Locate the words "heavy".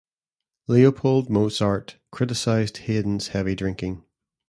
3.27-3.53